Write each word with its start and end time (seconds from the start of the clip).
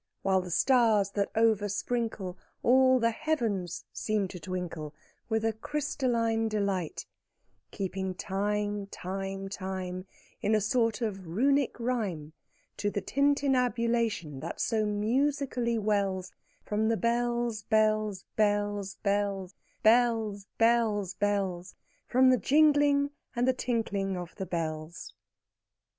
While 0.23 0.41
the 0.41 0.49
stars, 0.49 1.11
that 1.11 1.31
oversprinkle 1.35 2.35
All 2.63 2.97
the 2.97 3.11
heavens, 3.11 3.85
seem 3.93 4.27
to 4.29 4.39
twinkle 4.39 4.95
With 5.29 5.45
a 5.45 5.53
crystalline 5.53 6.47
delight; 6.47 7.05
Keeping 7.69 8.15
time, 8.15 8.87
time, 8.87 9.47
time, 9.47 10.07
In 10.41 10.55
a 10.55 10.59
sort 10.59 11.01
of 11.01 11.27
Runic 11.27 11.79
rhyme, 11.79 12.33
To 12.77 12.89
the 12.89 12.99
tintinnabulation 13.01 14.39
that 14.39 14.59
so 14.59 14.87
musically 14.87 15.77
wells 15.77 16.31
From 16.65 16.87
the 16.87 16.97
bells, 16.97 17.61
bells, 17.61 18.25
bells, 18.35 18.95
bells, 19.03 19.53
Bells, 19.83 20.47
bells, 20.57 21.13
bells 21.13 21.75
From 22.07 22.31
the 22.31 22.39
jingling 22.39 23.11
and 23.35 23.47
the 23.47 23.53
tinkling 23.53 24.17
of 24.17 24.33
the 24.37 24.47
bells. 24.47 25.13